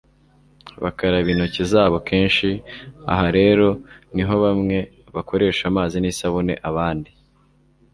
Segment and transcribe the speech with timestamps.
[0.83, 2.47] bakaraba intoki zabo kenshi.
[3.11, 3.67] Aha rero
[4.13, 4.77] ni ho bamwe
[5.15, 7.11] bakoresha amazi n'isabune abandi